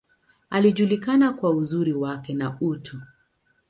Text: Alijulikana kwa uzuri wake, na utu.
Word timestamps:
Alijulikana 0.49 1.33
kwa 1.33 1.49
uzuri 1.51 1.93
wake, 1.93 2.33
na 2.33 2.57
utu. 2.61 2.97